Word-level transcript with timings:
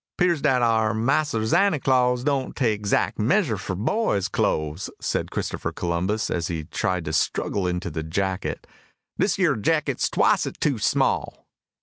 "'Pears 0.17 0.41
dat 0.41 0.63
ar 0.63 0.95
Mahser 0.95 1.45
Zanty 1.45 1.79
Claws 1.79 2.23
don't 2.23 2.55
take 2.55 2.81
zact 2.87 3.19
measure 3.19 3.55
fur 3.55 3.75
boys' 3.75 4.29
cloze," 4.29 4.89
said 4.99 5.29
Christopher 5.29 5.71
Columbus, 5.71 6.31
as 6.31 6.47
he 6.47 6.63
tried 6.63 7.05
to 7.05 7.13
struggle 7.13 7.67
into 7.67 7.91
the 7.91 8.01
jacket. 8.01 8.65
"Dis 9.19 9.37
yere 9.37 9.55
jackit's 9.55 10.09
twicet 10.09 10.59
too 10.59 10.79
small." 10.79 11.45